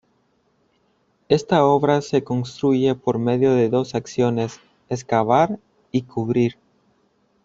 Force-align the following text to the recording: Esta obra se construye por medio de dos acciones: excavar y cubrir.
Esta 1.29 1.63
obra 1.63 2.01
se 2.01 2.23
construye 2.23 2.95
por 2.95 3.19
medio 3.19 3.53
de 3.53 3.69
dos 3.69 3.93
acciones: 3.93 4.59
excavar 4.89 5.59
y 5.91 6.01
cubrir. 6.01 6.57